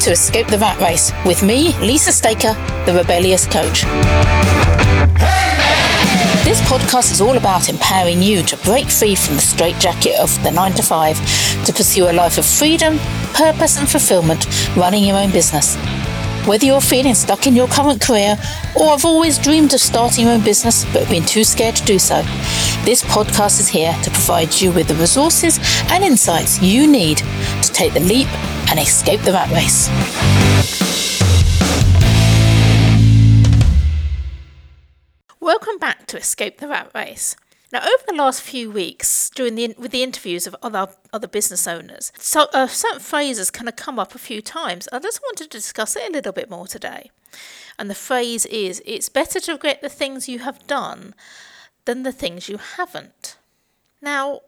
To 0.00 0.10
Escape 0.10 0.48
the 0.48 0.58
Rat 0.58 0.80
Race 0.80 1.12
with 1.26 1.42
me, 1.42 1.78
Lisa 1.78 2.12
Staker, 2.12 2.54
the 2.86 2.94
rebellious 2.94 3.46
coach. 3.46 3.82
This 6.44 6.60
podcast 6.62 7.12
is 7.12 7.20
all 7.20 7.36
about 7.36 7.68
empowering 7.68 8.22
you 8.22 8.42
to 8.42 8.56
break 8.64 8.88
free 8.88 9.14
from 9.14 9.36
the 9.36 9.42
straitjacket 9.42 10.18
of 10.18 10.42
the 10.42 10.50
9 10.50 10.72
to 10.72 10.82
5 10.82 11.64
to 11.66 11.72
pursue 11.72 12.10
a 12.10 12.12
life 12.12 12.38
of 12.38 12.46
freedom, 12.46 12.98
purpose, 13.34 13.78
and 13.78 13.88
fulfillment 13.88 14.46
running 14.76 15.04
your 15.04 15.18
own 15.18 15.30
business. 15.30 15.76
Whether 16.46 16.66
you're 16.66 16.80
feeling 16.80 17.14
stuck 17.14 17.46
in 17.46 17.54
your 17.54 17.68
current 17.68 18.00
career 18.00 18.36
or 18.74 18.88
have 18.88 19.04
always 19.04 19.38
dreamed 19.38 19.72
of 19.74 19.80
starting 19.80 20.24
your 20.24 20.34
own 20.34 20.42
business 20.42 20.84
but 20.92 21.08
been 21.08 21.24
too 21.24 21.44
scared 21.44 21.76
to 21.76 21.84
do 21.84 22.00
so, 22.00 22.16
this 22.84 23.04
podcast 23.04 23.60
is 23.60 23.68
here 23.68 23.92
to 24.02 24.10
provide 24.10 24.52
you 24.60 24.72
with 24.72 24.88
the 24.88 24.94
resources 24.96 25.60
and 25.88 26.02
insights 26.02 26.60
you 26.60 26.88
need 26.88 27.18
to 27.18 27.72
take 27.72 27.92
the 27.92 28.00
leap 28.00 28.26
and 28.70 28.80
escape 28.80 29.20
the 29.20 29.32
rat 29.32 29.48
race. 29.52 29.88
Welcome 35.38 35.78
back 35.78 36.06
to 36.06 36.16
Escape 36.16 36.58
the 36.58 36.66
Rat 36.66 36.90
Race. 36.92 37.36
Now, 37.72 37.80
over 37.80 38.04
the 38.06 38.14
last 38.14 38.42
few 38.42 38.70
weeks, 38.70 39.30
during 39.30 39.54
the 39.54 39.74
with 39.78 39.92
the 39.92 40.02
interviews 40.02 40.46
of 40.46 40.54
other 40.62 40.88
other 41.12 41.26
business 41.26 41.66
owners, 41.66 42.12
so 42.18 42.48
uh, 42.52 42.66
certain 42.66 43.00
phrases 43.00 43.50
kind 43.50 43.68
of 43.68 43.76
come 43.76 43.98
up 43.98 44.14
a 44.14 44.18
few 44.18 44.42
times. 44.42 44.88
I 44.92 44.98
just 44.98 45.22
wanted 45.22 45.50
to 45.50 45.58
discuss 45.58 45.96
it 45.96 46.08
a 46.08 46.12
little 46.12 46.32
bit 46.32 46.50
more 46.50 46.66
today. 46.66 47.10
And 47.78 47.88
the 47.88 47.94
phrase 47.94 48.44
is, 48.46 48.82
"It's 48.84 49.08
better 49.08 49.40
to 49.40 49.52
regret 49.52 49.80
the 49.80 49.88
things 49.88 50.28
you 50.28 50.40
have 50.40 50.66
done 50.66 51.14
than 51.86 52.02
the 52.02 52.12
things 52.12 52.50
you 52.50 52.58
haven't." 52.58 53.36
Now, 54.02 54.42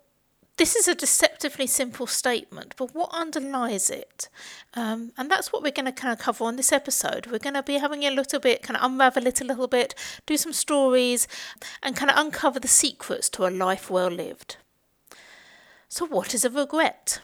this 0.56 0.76
is 0.76 0.86
a 0.86 0.94
deceptively 0.94 1.66
simple 1.66 2.06
statement, 2.06 2.74
but 2.76 2.94
what 2.94 3.10
underlies 3.12 3.90
it? 3.90 4.28
Um, 4.74 5.12
and 5.16 5.28
that's 5.28 5.52
what 5.52 5.62
we're 5.62 5.72
going 5.72 5.86
to 5.86 5.92
kind 5.92 6.12
of 6.12 6.20
cover 6.20 6.44
on 6.44 6.54
this 6.54 6.72
episode. 6.72 7.26
We're 7.26 7.40
going 7.40 7.54
to 7.54 7.62
be 7.62 7.78
having 7.78 8.04
a 8.04 8.10
little 8.10 8.38
bit, 8.38 8.62
kind 8.62 8.76
of 8.76 8.84
unravel 8.84 9.26
it 9.26 9.40
a 9.40 9.44
little 9.44 9.66
bit, 9.66 9.94
do 10.26 10.36
some 10.36 10.52
stories, 10.52 11.26
and 11.82 11.96
kind 11.96 12.10
of 12.10 12.18
uncover 12.18 12.60
the 12.60 12.68
secrets 12.68 13.28
to 13.30 13.46
a 13.46 13.50
life 13.50 13.90
well 13.90 14.10
lived. 14.10 14.58
So, 15.88 16.06
what 16.06 16.34
is 16.34 16.44
a 16.44 16.50
regret? 16.50 17.20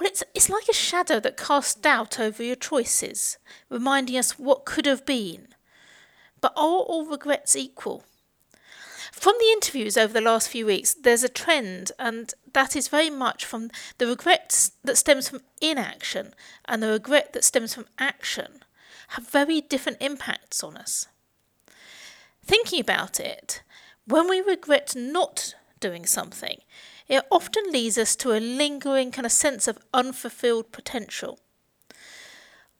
Well, 0.00 0.08
it's, 0.08 0.24
it's 0.34 0.48
like 0.48 0.68
a 0.70 0.74
shadow 0.74 1.20
that 1.20 1.36
casts 1.36 1.74
doubt 1.74 2.18
over 2.18 2.42
your 2.42 2.56
choices, 2.56 3.36
reminding 3.68 4.16
us 4.16 4.38
what 4.38 4.64
could 4.64 4.86
have 4.86 5.04
been. 5.04 5.48
But 6.40 6.52
are 6.56 6.80
all 6.80 7.04
regrets 7.04 7.54
equal? 7.54 8.04
From 9.22 9.36
the 9.38 9.52
interviews 9.52 9.96
over 9.96 10.12
the 10.12 10.20
last 10.20 10.48
few 10.48 10.66
weeks, 10.66 10.94
there's 10.94 11.22
a 11.22 11.28
trend, 11.28 11.92
and 11.96 12.34
that 12.54 12.74
is 12.74 12.88
very 12.88 13.08
much 13.08 13.44
from 13.44 13.70
the 13.98 14.08
regret 14.08 14.70
that 14.82 14.98
stems 14.98 15.28
from 15.28 15.42
inaction 15.60 16.34
and 16.64 16.82
the 16.82 16.90
regret 16.90 17.32
that 17.32 17.44
stems 17.44 17.72
from 17.72 17.86
action 18.00 18.64
have 19.10 19.28
very 19.28 19.60
different 19.60 19.98
impacts 20.00 20.64
on 20.64 20.76
us. 20.76 21.06
Thinking 22.44 22.80
about 22.80 23.20
it, 23.20 23.62
when 24.08 24.28
we 24.28 24.40
regret 24.40 24.96
not 24.96 25.54
doing 25.78 26.04
something, 26.04 26.58
it 27.06 27.22
often 27.30 27.70
leads 27.70 27.98
us 27.98 28.16
to 28.16 28.36
a 28.36 28.40
lingering 28.40 29.12
kind 29.12 29.24
of 29.24 29.30
sense 29.30 29.68
of 29.68 29.78
unfulfilled 29.94 30.72
potential. 30.72 31.38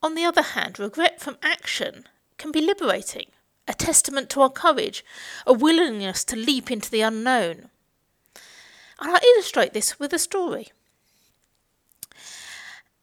On 0.03 0.17
the 0.17 0.25
other 0.25 0.43
hand, 0.43 0.81
regret 0.81 1.20
from 1.20 1.39
action 1.41 2.09
can 2.37 2.51
be 2.51 2.61
liberating 2.61 3.27
a 3.69 3.75
testament 3.75 4.29
to 4.31 4.41
our 4.41 4.51
courage, 4.51 5.05
a 5.47 5.53
willingness 5.53 6.25
to 6.25 6.37
leap 6.37 6.71
into 6.71 6.91
the 6.91 7.03
unknown. 7.03 7.71
And 9.01 9.11
I'll 9.11 9.21
illustrate 9.35 9.73
this 9.73 9.99
with 9.99 10.13
a 10.13 10.19
story. 10.19 10.73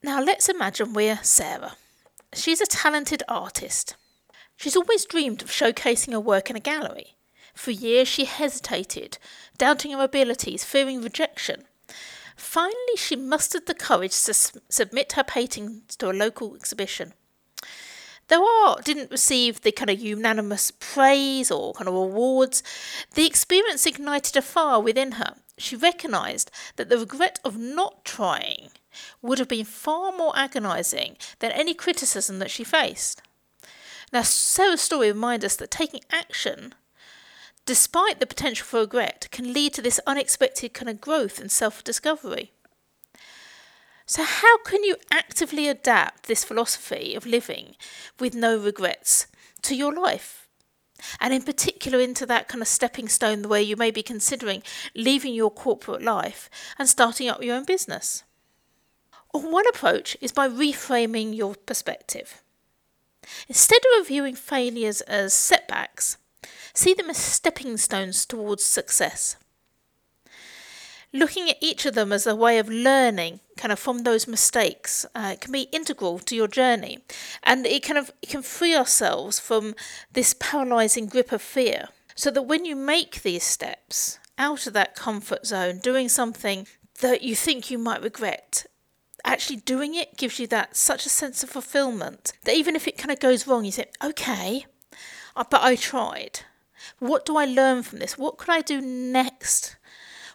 Now, 0.02 0.22
let's 0.22 0.48
imagine 0.48 0.94
we're 0.94 1.20
Sarah. 1.24 1.74
She's 2.34 2.62
a 2.62 2.66
talented 2.66 3.24
artist. 3.28 3.96
She's 4.56 4.76
always 4.76 5.06
dreamed 5.06 5.42
of 5.42 5.50
showcasing 5.50 6.12
her 6.12 6.20
work 6.20 6.50
in 6.50 6.56
a 6.56 6.62
gallery. 6.62 7.16
For 7.54 7.72
years, 7.72 8.08
she 8.08 8.26
hesitated, 8.26 9.18
doubting 9.58 9.92
her 9.92 10.04
abilities, 10.04 10.64
fearing 10.64 11.02
rejection. 11.02 11.64
Finally, 12.38 12.96
she 12.96 13.18
mustered 13.18 13.66
the 13.66 13.74
courage 13.74 14.24
to 14.24 14.34
submit 14.34 15.14
her 15.14 15.24
paintings 15.24 15.98
to 15.98 16.10
a 16.10 16.14
local 16.14 16.56
exhibition. 16.56 17.14
Though 18.30 18.68
art 18.68 18.86
didn't 18.86 19.12
receive 19.12 19.62
the 19.62 19.72
kind 19.72 19.90
of 19.90 20.00
unanimous 20.00 20.72
praise 20.72 21.50
or 21.50 21.74
kind 21.74 21.88
of 21.88 21.96
awards, 21.96 22.62
the 23.16 23.26
experience 23.26 23.88
ignited 23.88 24.38
a 24.38 24.42
fire 24.44 24.80
within 24.80 25.14
her. 25.14 25.36
She 25.58 25.76
recognised 25.76 26.52
that 26.76 26.90
the 26.90 27.00
regret 27.00 27.40
of 27.44 27.58
not 27.58 28.06
trying 28.06 28.70
would 29.22 29.40
have 29.40 29.48
been 29.48 29.66
far 29.66 30.12
more 30.12 30.32
agonising 30.36 31.18
than 31.40 31.52
any 31.52 31.74
criticism 31.74 32.38
that 32.40 32.52
she 32.52 32.64
faced. 32.64 33.24
Now, 34.14 34.22
Sarah's 34.22 34.82
story 34.82 35.12
reminds 35.12 35.46
us 35.46 35.56
that 35.56 35.72
taking 35.72 36.02
action, 36.12 36.76
despite 37.66 38.20
the 38.20 38.28
potential 38.28 38.66
for 38.66 38.82
regret, 38.82 39.28
can 39.32 39.54
lead 39.54 39.74
to 39.74 39.82
this 39.82 40.00
unexpected 40.06 40.74
kind 40.74 40.90
of 40.90 41.02
growth 41.02 41.40
and 41.40 41.52
self 41.52 41.84
discovery. 41.84 42.52
So, 44.10 44.24
how 44.24 44.58
can 44.64 44.84
you 44.84 44.96
actively 45.12 45.68
adapt 45.68 46.24
this 46.24 46.44
philosophy 46.44 47.14
of 47.14 47.28
living 47.28 47.76
with 48.20 48.34
no 48.34 48.58
regrets 48.58 49.28
to 49.62 49.76
your 49.76 49.94
life? 49.94 50.48
And 51.20 51.32
in 51.32 51.44
particular, 51.44 52.00
into 52.00 52.26
that 52.26 52.48
kind 52.48 52.64
of 52.64 52.68
stepping 52.68 53.08
stone 53.08 53.48
where 53.48 53.62
you 53.62 53.76
may 53.76 53.92
be 53.92 54.02
considering 54.02 54.64
leaving 54.96 55.36
your 55.36 55.52
corporate 55.52 56.02
life 56.02 56.50
and 56.80 56.90
starting 56.90 57.30
up 57.30 57.44
your 57.44 57.56
own 57.56 57.66
business. 57.66 58.24
One 59.30 59.68
approach 59.68 60.18
is 60.22 60.32
by 60.32 60.50
reframing 60.50 61.38
your 61.38 61.54
perspective. 61.54 62.42
Instead 63.48 63.82
of 64.00 64.08
viewing 64.08 64.34
failures 64.34 65.02
as 65.02 65.36
setbacks, 65.36 66.18
see 66.74 66.96
them 66.96 67.12
as 67.12 67.18
stepping 67.18 67.78
stones 67.78 68.26
towards 68.26 68.64
success 68.64 69.36
looking 71.14 71.50
at 71.50 71.58
each 71.62 71.86
of 71.86 71.96
them 71.96 72.12
as 72.12 72.28
a 72.28 72.36
way 72.36 72.60
of 72.60 72.70
learning 72.70 73.40
kind 73.58 73.72
of 73.72 73.80
from 73.80 74.00
those 74.00 74.28
mistakes 74.28 75.06
uh, 75.16 75.36
can 75.40 75.52
be 75.52 75.64
integral 75.72 76.20
to 76.20 76.36
your 76.36 76.48
journey. 76.48 77.00
And 77.44 77.66
it 77.66 77.84
kind 77.84 77.98
of 77.98 78.12
it 78.22 78.30
can 78.30 78.42
free 78.42 78.76
ourselves 78.76 79.40
from 79.40 79.76
this 80.14 80.36
paralyzing 80.40 81.08
grip 81.08 81.32
of 81.32 81.42
fear. 81.42 81.90
So 82.16 82.32
that 82.32 82.44
when 82.44 82.66
you 82.66 82.76
make 82.76 83.22
these 83.22 83.44
steps 83.44 84.20
out 84.38 84.68
of 84.68 84.74
that 84.74 84.96
comfort 84.96 85.46
zone 85.46 85.80
doing 85.80 86.10
something 86.10 86.68
that 87.02 87.22
you 87.22 87.36
think 87.36 87.72
you 87.72 87.78
might 87.78 88.02
regret 88.02 88.66
actually 89.26 89.58
doing 89.58 89.96
it 89.96 90.16
gives 90.16 90.40
you 90.40 90.48
that 90.48 90.78
such 90.78 91.06
a 91.06 91.10
sense 91.10 91.44
of 91.44 91.50
fulfillment 91.50 92.32
that 92.46 92.56
even 92.56 92.74
if 92.74 92.88
it 92.88 92.98
kind 92.98 93.12
of 93.12 93.20
goes 93.20 93.46
wrong 93.46 93.66
you 93.66 93.72
say 93.72 93.86
okay 94.02 94.66
uh, 95.36 95.44
but 95.50 95.62
i 95.62 95.76
tried. 95.76 96.42
What 97.00 97.26
do 97.26 97.38
i 97.38 97.46
learn 97.46 97.84
from 97.84 98.00
this? 98.00 98.18
What 98.18 98.38
could 98.38 98.50
i 98.50 98.62
do 98.62 98.82
next 98.82 99.78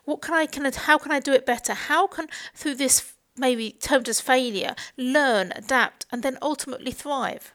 what 0.04 0.22
can 0.22 0.34
I 0.34 0.46
can 0.46 0.70
how 0.72 0.98
can 0.98 1.12
I 1.12 1.20
do 1.20 1.32
it 1.32 1.46
better? 1.46 1.74
How 1.74 2.06
can 2.06 2.28
through 2.54 2.76
this 2.76 3.14
maybe 3.36 3.72
termed 3.72 4.08
as 4.08 4.20
failure 4.20 4.74
learn, 4.96 5.52
adapt, 5.56 6.06
and 6.12 6.22
then 6.22 6.38
ultimately 6.42 6.92
thrive? 6.92 7.52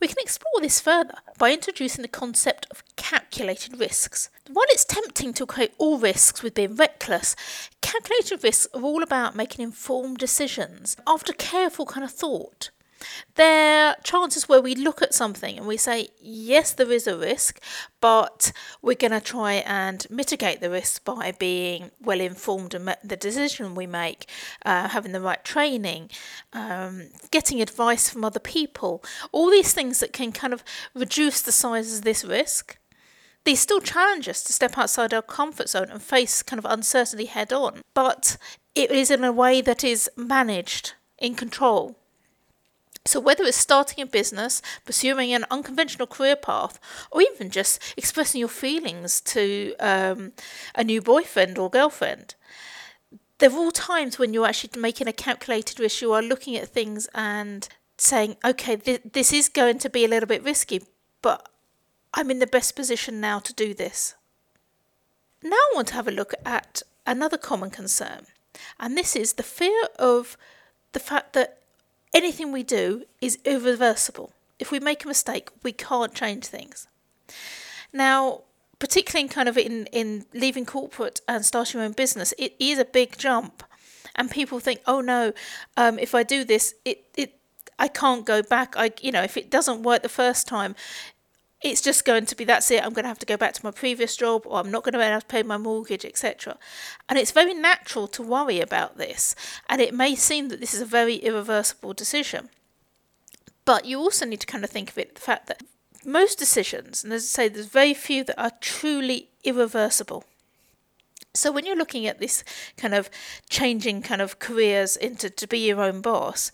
We 0.00 0.08
can 0.08 0.16
explore 0.18 0.62
this 0.62 0.80
further 0.80 1.14
by 1.38 1.52
introducing 1.52 2.00
the 2.00 2.08
concept 2.08 2.66
of 2.70 2.82
calculated 2.96 3.78
risks. 3.78 4.30
While 4.50 4.64
it's 4.70 4.86
tempting 4.86 5.34
to 5.34 5.44
equate 5.44 5.74
all 5.76 5.98
risks 5.98 6.42
with 6.42 6.54
being 6.54 6.74
reckless, 6.74 7.36
calculated 7.82 8.42
risks 8.42 8.66
are 8.72 8.82
all 8.82 9.02
about 9.02 9.36
making 9.36 9.62
informed 9.62 10.16
decisions 10.16 10.96
after 11.06 11.34
careful 11.34 11.84
kind 11.84 12.04
of 12.04 12.12
thought. 12.12 12.70
There 13.34 13.88
are 13.88 13.96
chances 14.02 14.48
where 14.48 14.60
we 14.60 14.74
look 14.74 15.02
at 15.02 15.14
something 15.14 15.56
and 15.56 15.66
we 15.66 15.76
say, 15.76 16.08
yes, 16.20 16.72
there 16.72 16.92
is 16.92 17.06
a 17.06 17.16
risk, 17.16 17.60
but 18.00 18.52
we're 18.82 18.94
going 18.94 19.12
to 19.12 19.20
try 19.20 19.54
and 19.54 20.06
mitigate 20.10 20.60
the 20.60 20.70
risk 20.70 21.04
by 21.04 21.32
being 21.32 21.90
well 22.00 22.20
informed 22.20 22.74
in 22.74 22.84
the 23.02 23.16
decision 23.16 23.74
we 23.74 23.86
make, 23.86 24.28
uh, 24.64 24.88
having 24.88 25.12
the 25.12 25.20
right 25.20 25.44
training, 25.44 26.10
um, 26.52 27.08
getting 27.30 27.60
advice 27.60 28.08
from 28.10 28.24
other 28.24 28.40
people, 28.40 29.02
all 29.32 29.50
these 29.50 29.72
things 29.72 30.00
that 30.00 30.12
can 30.12 30.32
kind 30.32 30.52
of 30.52 30.64
reduce 30.94 31.40
the 31.40 31.52
size 31.52 31.96
of 31.96 32.02
this 32.02 32.24
risk. 32.24 32.78
These 33.44 33.60
still 33.60 33.80
challenge 33.80 34.28
us 34.28 34.42
to 34.44 34.52
step 34.52 34.76
outside 34.76 35.14
our 35.14 35.22
comfort 35.22 35.70
zone 35.70 35.88
and 35.90 36.02
face 36.02 36.42
kind 36.42 36.58
of 36.58 36.70
uncertainty 36.70 37.24
head 37.24 37.52
on, 37.52 37.80
but 37.94 38.36
it 38.74 38.90
is 38.90 39.10
in 39.10 39.24
a 39.24 39.32
way 39.32 39.62
that 39.62 39.82
is 39.82 40.10
managed, 40.16 40.92
in 41.18 41.34
control. 41.34 41.96
So, 43.06 43.18
whether 43.18 43.44
it's 43.44 43.56
starting 43.56 44.02
a 44.02 44.06
business, 44.06 44.60
pursuing 44.84 45.32
an 45.32 45.46
unconventional 45.50 46.06
career 46.06 46.36
path, 46.36 46.78
or 47.10 47.22
even 47.22 47.50
just 47.50 47.80
expressing 47.96 48.40
your 48.40 48.48
feelings 48.48 49.20
to 49.22 49.74
um, 49.80 50.32
a 50.74 50.84
new 50.84 51.00
boyfriend 51.00 51.56
or 51.56 51.70
girlfriend, 51.70 52.34
there 53.38 53.50
are 53.50 53.56
all 53.56 53.70
times 53.70 54.18
when 54.18 54.34
you're 54.34 54.46
actually 54.46 54.78
making 54.78 55.08
a 55.08 55.14
calculated 55.14 55.80
risk. 55.80 56.02
You 56.02 56.12
are 56.12 56.22
looking 56.22 56.56
at 56.56 56.68
things 56.68 57.08
and 57.14 57.66
saying, 57.96 58.36
okay, 58.44 58.76
th- 58.76 59.02
this 59.12 59.32
is 59.32 59.48
going 59.48 59.78
to 59.78 59.90
be 59.90 60.04
a 60.04 60.08
little 60.08 60.26
bit 60.26 60.44
risky, 60.44 60.82
but 61.22 61.48
I'm 62.12 62.30
in 62.30 62.38
the 62.38 62.46
best 62.46 62.76
position 62.76 63.18
now 63.18 63.38
to 63.38 63.54
do 63.54 63.72
this. 63.72 64.14
Now, 65.42 65.56
I 65.56 65.72
want 65.74 65.88
to 65.88 65.94
have 65.94 66.08
a 66.08 66.12
look 66.12 66.34
at 66.44 66.82
another 67.06 67.38
common 67.38 67.70
concern, 67.70 68.26
and 68.78 68.96
this 68.96 69.16
is 69.16 69.34
the 69.34 69.42
fear 69.42 69.84
of 69.98 70.36
the 70.92 71.00
fact 71.00 71.32
that 71.32 71.59
anything 72.12 72.52
we 72.52 72.62
do 72.62 73.04
is 73.20 73.38
irreversible. 73.44 74.32
If 74.58 74.70
we 74.70 74.80
make 74.80 75.04
a 75.04 75.08
mistake, 75.08 75.48
we 75.62 75.72
can't 75.72 76.14
change 76.14 76.46
things. 76.46 76.86
Now, 77.92 78.42
particularly 78.78 79.24
in 79.24 79.28
kind 79.28 79.48
of 79.48 79.56
in, 79.56 79.86
in 79.86 80.26
leaving 80.34 80.66
corporate 80.66 81.20
and 81.28 81.44
starting 81.44 81.78
your 81.78 81.86
own 81.86 81.92
business, 81.92 82.34
it 82.38 82.54
is 82.58 82.78
a 82.78 82.84
big 82.84 83.16
jump. 83.16 83.62
And 84.16 84.30
people 84.30 84.58
think, 84.60 84.80
oh 84.86 85.00
no, 85.00 85.32
um, 85.76 85.98
if 85.98 86.14
I 86.14 86.22
do 86.22 86.44
this, 86.44 86.74
it, 86.84 87.04
it 87.16 87.38
I 87.78 87.88
can't 87.88 88.26
go 88.26 88.42
back. 88.42 88.74
I 88.76 88.92
you 89.00 89.12
know, 89.12 89.22
if 89.22 89.36
it 89.36 89.50
doesn't 89.50 89.82
work 89.82 90.02
the 90.02 90.08
first 90.08 90.46
time, 90.46 90.74
it's 91.62 91.80
just 91.80 92.04
going 92.04 92.26
to 92.26 92.36
be 92.36 92.44
that's 92.44 92.70
it. 92.70 92.84
I'm 92.84 92.92
going 92.92 93.04
to 93.04 93.08
have 93.08 93.18
to 93.18 93.26
go 93.26 93.36
back 93.36 93.52
to 93.54 93.64
my 93.64 93.70
previous 93.70 94.16
job, 94.16 94.42
or 94.46 94.58
I'm 94.58 94.70
not 94.70 94.82
going 94.82 94.94
to 94.94 94.98
be 94.98 95.04
able 95.04 95.20
to 95.20 95.26
pay 95.26 95.42
my 95.42 95.58
mortgage, 95.58 96.04
etc. 96.04 96.56
And 97.08 97.18
it's 97.18 97.32
very 97.32 97.54
natural 97.54 98.06
to 98.08 98.22
worry 98.22 98.60
about 98.60 98.96
this, 98.96 99.34
and 99.68 99.80
it 99.80 99.94
may 99.94 100.14
seem 100.14 100.48
that 100.48 100.60
this 100.60 100.74
is 100.74 100.80
a 100.80 100.86
very 100.86 101.16
irreversible 101.16 101.92
decision. 101.92 102.48
But 103.64 103.84
you 103.84 103.98
also 103.98 104.24
need 104.24 104.40
to 104.40 104.46
kind 104.46 104.64
of 104.64 104.70
think 104.70 104.90
of 104.90 104.98
it 104.98 105.14
the 105.14 105.20
fact 105.20 105.46
that 105.48 105.62
most 106.04 106.38
decisions, 106.38 107.04
and 107.04 107.12
as 107.12 107.24
I 107.24 107.26
say, 107.26 107.48
there's 107.48 107.66
very 107.66 107.94
few 107.94 108.24
that 108.24 108.40
are 108.40 108.52
truly 108.60 109.28
irreversible. 109.44 110.24
So 111.34 111.52
when 111.52 111.64
you're 111.64 111.76
looking 111.76 112.06
at 112.06 112.18
this 112.18 112.42
kind 112.76 112.94
of 112.94 113.10
changing 113.48 114.02
kind 114.02 114.20
of 114.20 114.38
careers 114.38 114.96
into 114.96 115.30
to 115.30 115.46
be 115.46 115.58
your 115.68 115.80
own 115.80 116.00
boss, 116.00 116.50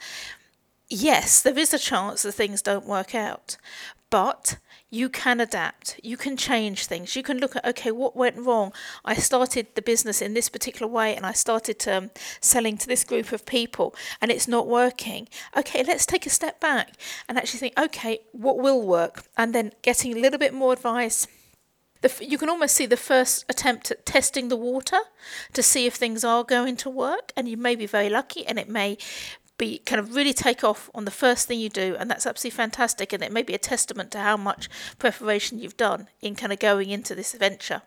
yes, 0.88 1.40
there 1.40 1.58
is 1.58 1.72
a 1.72 1.78
chance 1.78 2.22
that 2.22 2.32
things 2.32 2.60
don't 2.60 2.86
work 2.86 3.14
out, 3.14 3.56
but 4.10 4.58
you 4.90 5.08
can 5.08 5.40
adapt, 5.40 5.98
you 6.02 6.16
can 6.16 6.36
change 6.36 6.86
things, 6.86 7.16
you 7.16 7.22
can 7.22 7.38
look 7.38 7.56
at, 7.56 7.66
okay, 7.66 7.90
what 7.90 8.14
went 8.14 8.38
wrong? 8.38 8.72
I 9.04 9.14
started 9.14 9.66
the 9.74 9.82
business 9.82 10.22
in 10.22 10.34
this 10.34 10.48
particular 10.48 10.90
way 10.90 11.16
and 11.16 11.26
I 11.26 11.32
started 11.32 11.86
um, 11.88 12.10
selling 12.40 12.78
to 12.78 12.86
this 12.86 13.02
group 13.02 13.32
of 13.32 13.44
people 13.46 13.94
and 14.20 14.30
it's 14.30 14.46
not 14.46 14.68
working. 14.68 15.28
Okay, 15.56 15.82
let's 15.82 16.06
take 16.06 16.24
a 16.24 16.30
step 16.30 16.60
back 16.60 16.94
and 17.28 17.36
actually 17.36 17.58
think, 17.60 17.78
okay, 17.78 18.20
what 18.32 18.58
will 18.58 18.80
work? 18.80 19.24
And 19.36 19.52
then 19.54 19.72
getting 19.82 20.16
a 20.16 20.20
little 20.20 20.38
bit 20.38 20.54
more 20.54 20.72
advice. 20.72 21.26
You 22.20 22.38
can 22.38 22.48
almost 22.48 22.76
see 22.76 22.86
the 22.86 22.96
first 22.96 23.44
attempt 23.48 23.90
at 23.90 24.06
testing 24.06 24.48
the 24.48 24.56
water 24.56 24.98
to 25.54 25.62
see 25.62 25.86
if 25.86 25.94
things 25.94 26.22
are 26.22 26.44
going 26.44 26.76
to 26.76 26.90
work, 26.90 27.32
and 27.36 27.48
you 27.48 27.56
may 27.56 27.74
be 27.74 27.86
very 27.86 28.08
lucky, 28.08 28.46
and 28.46 28.60
it 28.60 28.68
may 28.68 28.96
be 29.58 29.78
kind 29.78 29.98
of 29.98 30.14
really 30.14 30.32
take 30.32 30.62
off 30.62 30.90
on 30.94 31.04
the 31.04 31.10
first 31.10 31.48
thing 31.48 31.60
you 31.60 31.68
do, 31.68 31.96
and 31.98 32.10
that's 32.10 32.26
absolutely 32.26 32.56
fantastic. 32.56 33.12
And 33.12 33.22
it 33.22 33.32
may 33.32 33.42
be 33.42 33.54
a 33.54 33.58
testament 33.58 34.10
to 34.12 34.18
how 34.18 34.36
much 34.36 34.68
preparation 34.98 35.58
you've 35.58 35.76
done 35.76 36.08
in 36.20 36.34
kind 36.34 36.52
of 36.52 36.58
going 36.58 36.90
into 36.90 37.14
this 37.14 37.34
adventure. 37.34 37.82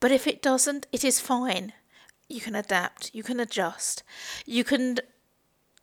But 0.00 0.12
if 0.12 0.26
it 0.26 0.42
doesn't, 0.42 0.86
it 0.92 1.04
is 1.04 1.20
fine. 1.20 1.72
You 2.28 2.40
can 2.40 2.54
adapt, 2.54 3.14
you 3.14 3.22
can 3.22 3.38
adjust, 3.40 4.02
you 4.46 4.64
can 4.64 4.98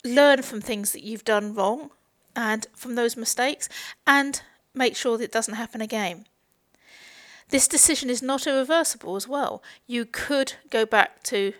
learn 0.03 0.41
from 0.41 0.61
things 0.61 0.91
that 0.91 1.03
you've 1.03 1.23
done 1.23 1.53
wrong 1.53 1.91
and 2.35 2.65
from 2.73 2.95
those 2.95 3.15
mistakes 3.15 3.69
and 4.07 4.41
make 4.73 4.95
sure 4.95 5.17
that 5.17 5.25
it 5.25 5.31
doesn't 5.31 5.55
happen 5.55 5.81
again. 5.81 6.25
This 7.49 7.67
decision 7.67 8.09
is 8.09 8.23
not 8.23 8.47
irreversible 8.47 9.15
as 9.15 9.27
well. 9.27 9.61
You 9.85 10.05
could 10.05 10.53
go 10.69 10.85
back 10.85 11.21
to 11.23 11.53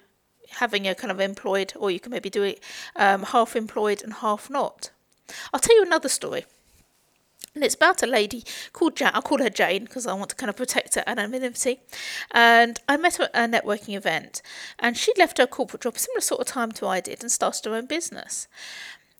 having 0.59 0.87
a 0.87 0.95
kind 0.95 1.11
of 1.11 1.19
employed, 1.19 1.73
or 1.77 1.91
you 1.91 1.99
can 1.99 2.11
maybe 2.11 2.29
do 2.29 2.43
it 2.43 2.63
um, 2.95 3.23
half 3.23 3.55
employed 3.55 4.03
and 4.03 4.13
half 4.13 4.49
not. 4.49 4.91
I'll 5.53 5.59
tell 5.59 5.75
you 5.75 5.83
another 5.83 6.09
story. 6.09 6.45
And 7.53 7.63
it's 7.65 7.75
about 7.75 8.01
a 8.01 8.07
lady 8.07 8.45
called 8.71 8.95
Jane. 8.95 9.11
I'll 9.13 9.21
call 9.21 9.39
her 9.39 9.49
Jane 9.49 9.83
because 9.83 10.07
I 10.07 10.13
want 10.13 10.29
to 10.29 10.35
kind 10.35 10.49
of 10.49 10.55
protect 10.55 10.95
her 10.95 11.03
anonymity. 11.05 11.81
And 12.31 12.79
I 12.87 12.95
met 12.95 13.17
her 13.17 13.29
at 13.33 13.49
a 13.49 13.51
networking 13.51 13.95
event, 13.95 14.41
and 14.79 14.95
she'd 14.95 15.17
left 15.17 15.37
her 15.37 15.47
corporate 15.47 15.81
job 15.81 15.97
similar 15.97 16.21
sort 16.21 16.41
of 16.41 16.47
time 16.47 16.71
to 16.73 16.87
I 16.87 17.01
did 17.01 17.21
and 17.21 17.31
started 17.31 17.65
her 17.65 17.75
own 17.75 17.87
business. 17.87 18.47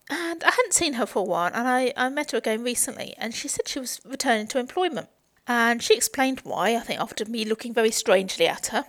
And 0.08 0.42
I 0.44 0.50
hadn't 0.50 0.72
seen 0.72 0.94
her 0.94 1.06
for 1.06 1.20
a 1.20 1.26
while, 1.26 1.50
and 1.52 1.68
I, 1.68 1.92
I 1.96 2.08
met 2.08 2.30
her 2.30 2.38
again 2.38 2.62
recently, 2.62 3.14
and 3.18 3.34
she 3.34 3.48
said 3.48 3.68
she 3.68 3.78
was 3.78 4.00
returning 4.04 4.46
to 4.48 4.58
employment. 4.58 5.08
And 5.46 5.82
she 5.82 5.94
explained 5.94 6.40
why, 6.44 6.76
I 6.76 6.80
think, 6.80 7.00
after 7.00 7.24
me 7.24 7.44
looking 7.44 7.74
very 7.74 7.90
strangely 7.90 8.46
at 8.46 8.66
her. 8.68 8.84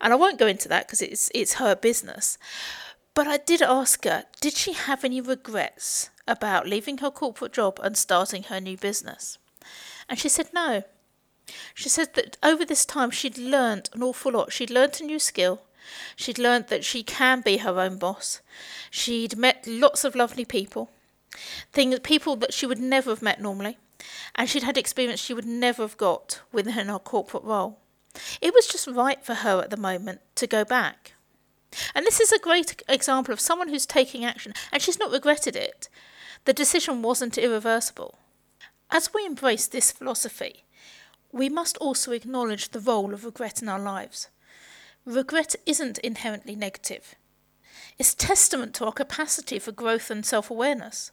And 0.00 0.12
I 0.12 0.16
won't 0.16 0.38
go 0.38 0.46
into 0.46 0.68
that 0.68 0.86
because 0.86 1.00
it's, 1.00 1.30
it's 1.34 1.54
her 1.54 1.74
business. 1.74 2.36
But 3.14 3.26
I 3.26 3.38
did 3.38 3.62
ask 3.62 4.04
her, 4.04 4.24
did 4.40 4.54
she 4.54 4.72
have 4.72 5.04
any 5.04 5.20
regrets 5.20 6.10
about 6.26 6.66
leaving 6.66 6.98
her 6.98 7.10
corporate 7.10 7.52
job 7.52 7.80
and 7.82 7.96
starting 7.96 8.44
her 8.44 8.60
new 8.60 8.76
business? 8.76 9.38
And 10.08 10.18
she 10.18 10.28
said 10.28 10.48
no. 10.52 10.82
She 11.74 11.88
said 11.88 12.14
that 12.14 12.36
over 12.42 12.64
this 12.64 12.84
time 12.84 13.10
she'd 13.10 13.38
learnt 13.38 13.90
an 13.94 14.02
awful 14.02 14.32
lot. 14.32 14.52
She'd 14.52 14.70
learnt 14.70 15.00
a 15.00 15.04
new 15.04 15.18
skill. 15.18 15.62
She'd 16.16 16.38
learnt 16.38 16.68
that 16.68 16.84
she 16.84 17.02
can 17.02 17.40
be 17.40 17.58
her 17.58 17.78
own 17.78 17.98
boss. 17.98 18.40
She'd 18.90 19.36
met 19.36 19.66
lots 19.66 20.04
of 20.04 20.14
lovely 20.14 20.44
people, 20.44 20.90
things, 21.72 21.98
people 22.00 22.36
that 22.36 22.54
she 22.54 22.66
would 22.66 22.78
never 22.78 23.10
have 23.10 23.22
met 23.22 23.40
normally 23.40 23.78
and 24.34 24.48
she'd 24.48 24.62
had 24.62 24.78
experience 24.78 25.20
she 25.20 25.34
would 25.34 25.46
never 25.46 25.82
have 25.82 25.96
got 25.96 26.40
within 26.52 26.88
her 26.88 26.98
corporate 26.98 27.44
role. 27.44 27.78
It 28.40 28.54
was 28.54 28.66
just 28.66 28.86
right 28.86 29.24
for 29.24 29.34
her 29.34 29.60
at 29.60 29.70
the 29.70 29.76
moment 29.76 30.20
to 30.36 30.46
go 30.46 30.64
back. 30.64 31.14
And 31.94 32.06
this 32.06 32.20
is 32.20 32.32
a 32.32 32.38
great 32.38 32.82
example 32.88 33.32
of 33.32 33.40
someone 33.40 33.68
who's 33.68 33.86
taking 33.86 34.24
action, 34.24 34.52
and 34.70 34.80
she's 34.80 34.98
not 34.98 35.10
regretted 35.10 35.56
it. 35.56 35.88
The 36.44 36.52
decision 36.52 37.02
wasn't 37.02 37.38
irreversible. 37.38 38.18
As 38.90 39.12
we 39.12 39.26
embrace 39.26 39.66
this 39.66 39.90
philosophy, 39.90 40.64
we 41.32 41.48
must 41.48 41.76
also 41.78 42.12
acknowledge 42.12 42.70
the 42.70 42.80
role 42.80 43.12
of 43.12 43.24
regret 43.24 43.60
in 43.60 43.68
our 43.68 43.80
lives. 43.80 44.28
Regret 45.04 45.56
isn't 45.66 45.98
inherently 45.98 46.54
negative. 46.54 47.16
It's 47.98 48.14
testament 48.14 48.74
to 48.76 48.86
our 48.86 48.92
capacity 48.92 49.58
for 49.58 49.72
growth 49.72 50.10
and 50.10 50.24
self 50.24 50.50
awareness. 50.50 51.10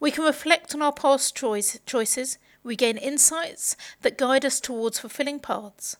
We 0.00 0.10
can 0.10 0.24
reflect 0.24 0.74
on 0.74 0.82
our 0.82 0.92
past 0.92 1.36
choice, 1.36 1.78
choices, 1.86 2.38
we 2.62 2.76
gain 2.76 2.96
insights 2.96 3.76
that 4.02 4.18
guide 4.18 4.44
us 4.44 4.60
towards 4.60 4.98
fulfilling 4.98 5.38
paths. 5.38 5.96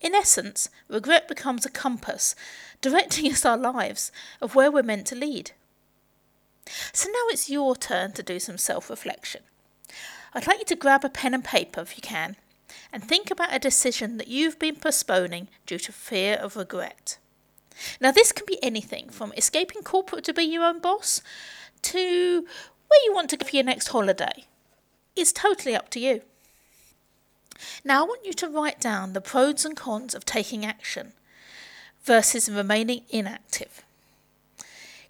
In 0.00 0.14
essence, 0.14 0.68
regret 0.88 1.26
becomes 1.26 1.64
a 1.64 1.70
compass, 1.70 2.34
directing 2.80 3.30
us 3.32 3.44
our 3.44 3.56
lives 3.56 4.12
of 4.40 4.54
where 4.54 4.70
we're 4.70 4.82
meant 4.82 5.06
to 5.08 5.16
lead. 5.16 5.52
So 6.92 7.08
now 7.08 7.28
it's 7.30 7.48
your 7.48 7.74
turn 7.74 8.12
to 8.12 8.22
do 8.22 8.38
some 8.38 8.58
self 8.58 8.90
reflection. 8.90 9.42
I'd 10.34 10.46
like 10.46 10.58
you 10.58 10.64
to 10.66 10.76
grab 10.76 11.04
a 11.04 11.08
pen 11.08 11.32
and 11.32 11.42
paper 11.42 11.80
if 11.80 11.96
you 11.96 12.02
can 12.02 12.36
and 12.92 13.02
think 13.02 13.30
about 13.30 13.54
a 13.54 13.58
decision 13.58 14.18
that 14.18 14.28
you've 14.28 14.58
been 14.58 14.76
postponing 14.76 15.48
due 15.66 15.78
to 15.78 15.92
fear 15.92 16.34
of 16.34 16.56
regret. 16.56 17.18
Now, 18.00 18.10
this 18.10 18.32
can 18.32 18.44
be 18.46 18.62
anything 18.62 19.08
from 19.08 19.32
escaping 19.36 19.82
corporate 19.82 20.24
to 20.24 20.34
be 20.34 20.42
your 20.42 20.64
own 20.64 20.80
boss 20.80 21.22
to 21.82 22.44
where 22.88 23.04
you 23.04 23.14
want 23.14 23.30
to 23.30 23.36
go 23.36 23.46
for 23.46 23.54
your 23.54 23.64
next 23.64 23.88
holiday. 23.88 24.44
It's 25.14 25.32
totally 25.32 25.74
up 25.74 25.90
to 25.90 26.00
you. 26.00 26.22
Now, 27.84 28.04
I 28.04 28.06
want 28.06 28.24
you 28.24 28.32
to 28.34 28.48
write 28.48 28.80
down 28.80 29.12
the 29.12 29.20
pros 29.20 29.64
and 29.64 29.76
cons 29.76 30.14
of 30.14 30.24
taking 30.24 30.64
action 30.64 31.12
versus 32.04 32.48
remaining 32.48 33.02
inactive. 33.10 33.84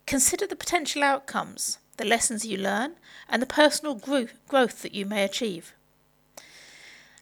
Consider 0.06 0.47
the 0.47 0.56
potential 0.56 1.02
outcomes, 1.02 1.78
the 1.99 2.04
lessons 2.04 2.47
you 2.47 2.56
learn, 2.56 2.94
and 3.28 3.42
the 3.42 3.47
personal 3.47 3.94
gro- 3.94 4.28
growth 4.49 4.82
that 4.82 4.94
you 4.94 5.04
may 5.04 5.25
achieve. 5.25 5.75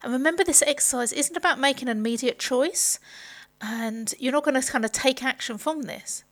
And 0.02 0.12
remember, 0.12 0.44
this 0.44 0.62
exercise 0.62 1.12
isn't 1.12 1.36
about 1.36 1.58
making 1.58 1.88
an 1.88 1.96
immediate 1.96 2.38
choice, 2.38 3.00
and 3.60 4.14
you're 4.20 4.32
not 4.32 4.44
going 4.44 4.60
to 4.60 4.70
kind 4.70 4.84
of 4.84 4.92
take 4.92 5.24
action 5.24 5.58
from 5.58 5.82
this 5.82 6.22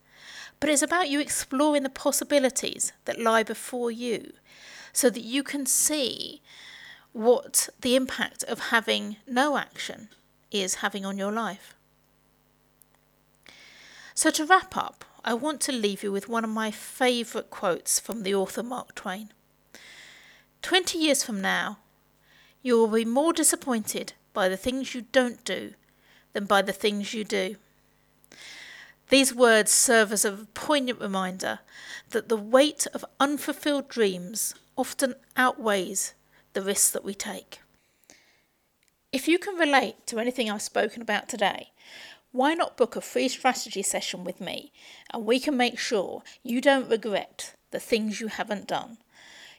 but 0.59 0.69
it's 0.69 0.81
about 0.81 1.09
you 1.09 1.19
exploring 1.19 1.83
the 1.83 1.89
possibilities 1.89 2.93
that 3.05 3.19
lie 3.19 3.43
before 3.43 3.91
you 3.91 4.33
so 4.93 5.09
that 5.09 5.23
you 5.23 5.43
can 5.43 5.65
see 5.65 6.41
what 7.11 7.69
the 7.81 7.95
impact 7.95 8.43
of 8.43 8.69
having 8.71 9.17
no 9.27 9.57
action 9.57 10.09
is 10.51 10.75
having 10.75 11.05
on 11.05 11.17
your 11.17 11.31
life. 11.31 11.75
So, 14.13 14.29
to 14.31 14.45
wrap 14.45 14.77
up, 14.77 15.03
I 15.23 15.33
want 15.33 15.59
to 15.61 15.71
leave 15.71 16.03
you 16.03 16.11
with 16.11 16.29
one 16.29 16.43
of 16.43 16.49
my 16.49 16.71
favourite 16.71 17.49
quotes 17.49 17.99
from 17.99 18.23
the 18.23 18.33
author 18.33 18.63
Mark 18.63 18.95
Twain. 18.95 19.29
Twenty 20.61 20.97
years 20.97 21.23
from 21.23 21.41
now, 21.41 21.79
you 22.61 22.77
will 22.77 22.87
be 22.87 23.05
more 23.05 23.33
disappointed 23.33 24.13
by 24.33 24.47
the 24.47 24.57
things 24.57 24.95
you 24.95 25.05
don't 25.11 25.43
do 25.43 25.73
than 26.33 26.45
by 26.45 26.61
the 26.61 26.73
things 26.73 27.13
you 27.13 27.23
do. 27.23 27.55
These 29.09 29.35
words 29.35 29.71
serve 29.71 30.11
as 30.11 30.25
a 30.25 30.47
poignant 30.53 30.99
reminder 30.99 31.59
that 32.09 32.29
the 32.29 32.37
weight 32.37 32.87
of 32.93 33.05
unfulfilled 33.19 33.87
dreams 33.87 34.55
often 34.77 35.15
outweighs 35.37 36.13
the 36.53 36.61
risks 36.61 36.91
that 36.91 37.05
we 37.05 37.13
take. 37.13 37.59
If 39.11 39.27
you 39.27 39.37
can 39.37 39.55
relate 39.55 40.07
to 40.07 40.19
anything 40.19 40.49
I've 40.49 40.61
spoken 40.61 41.01
about 41.01 41.29
today, 41.29 41.71
why 42.31 42.53
not 42.53 42.75
book 42.75 42.95
a 42.95 43.01
free 43.01 43.29
strategy 43.29 43.81
session 43.81 44.23
with 44.25 44.41
me 44.41 44.73
and 45.13 45.25
we 45.25 45.39
can 45.39 45.55
make 45.55 45.79
sure 45.79 46.21
you 46.43 46.59
don't 46.59 46.89
regret 46.89 47.55
the 47.71 47.79
things 47.79 48.19
you 48.19 48.27
haven't 48.27 48.67
done? 48.67 48.97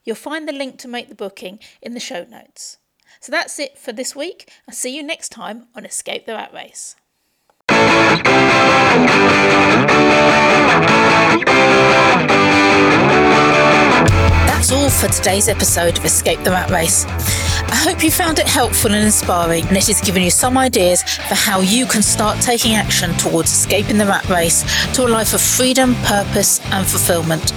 You'll 0.05 0.17
find 0.17 0.47
the 0.47 0.53
link 0.53 0.79
to 0.81 0.89
make 0.89 1.09
the 1.09 1.15
booking 1.15 1.59
in 1.81 1.95
the 1.95 2.01
show 2.01 2.25
notes. 2.25 2.79
So 3.21 3.33
that's 3.33 3.59
it 3.59 3.79
for 3.79 3.93
this 3.93 4.15
week. 4.15 4.51
I'll 4.69 4.75
see 4.75 4.95
you 4.95 5.03
next 5.03 5.31
time 5.31 5.69
on 5.75 5.87
Escape 5.87 6.27
the 6.27 6.35
Rat 6.35 6.53
Race. 6.53 6.97
For 14.97 15.09
today's 15.09 15.47
episode 15.47 15.99
of 15.99 16.05
Escape 16.07 16.43
the 16.43 16.51
Rat 16.51 16.71
Race. 16.71 17.05
I 17.05 17.75
hope 17.75 18.03
you 18.03 18.11
found 18.11 18.39
it 18.39 18.47
helpful 18.47 18.93
and 18.93 19.05
inspiring, 19.05 19.67
and 19.67 19.77
it 19.77 19.87
has 19.89 20.01
given 20.01 20.23
you 20.23 20.31
some 20.31 20.57
ideas 20.57 21.03
for 21.03 21.35
how 21.35 21.61
you 21.61 21.85
can 21.85 22.01
start 22.01 22.41
taking 22.41 22.75
action 22.75 23.13
towards 23.19 23.51
escaping 23.51 23.99
the 23.99 24.07
rat 24.07 24.27
race 24.31 24.65
to 24.95 25.05
a 25.05 25.09
life 25.09 25.35
of 25.35 25.43
freedom, 25.43 25.95
purpose, 25.97 26.61
and 26.71 26.87
fulfillment. 26.87 27.53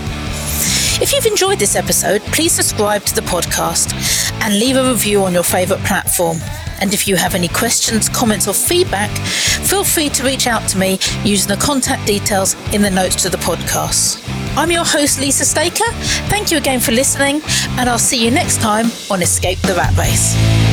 If 1.02 1.14
you've 1.14 1.26
enjoyed 1.26 1.60
this 1.60 1.78
episode, 1.78 2.22
please 2.24 2.52
subscribe 2.52 3.06
to 3.06 3.16
the 3.16 3.22
podcast 3.22 3.94
and 4.42 4.60
leave 4.60 4.76
a 4.76 4.90
review 4.90 5.24
on 5.24 5.34
your 5.34 5.44
favourite 5.44 5.84
platform. 5.86 6.40
And 6.82 6.94
if 6.94 7.08
you 7.08 7.16
have 7.16 7.36
any 7.36 7.48
questions, 7.48 8.10
comments, 8.10 8.50
or 8.50 8.54
feedback, 8.54 9.12
feel 9.18 9.86
free 9.86 10.10
to 10.10 10.24
reach 10.26 10.46
out 10.46 10.68
to 10.70 10.78
me 10.78 11.00
using 11.24 11.48
the 11.48 11.62
contact 11.62 12.06
details 12.06 12.56
in 12.74 12.82
the 12.82 12.92
notes 12.92 13.24
to 13.24 13.30
the 13.30 13.38
podcast. 13.38 14.29
I'm 14.58 14.72
your 14.72 14.86
host, 14.86 15.20
Lisa 15.20 15.46
Staker. 15.46 15.90
Thank 16.30 16.52
you 16.52 16.58
again 16.58 16.80
for 16.80 16.92
listening, 16.92 17.42
and 17.78 17.90
I'll 17.90 17.98
see 18.00 18.24
you 18.24 18.32
next 18.32 18.62
time 18.62 18.88
on 19.10 19.22
Escape 19.22 19.60
the 19.60 19.74
Rat 19.74 19.96
Race. 19.98 20.69